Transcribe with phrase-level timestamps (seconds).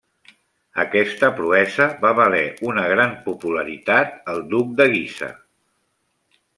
[0.83, 5.35] Aquesta proesa va valer una gran popularitat al duc de Guisa.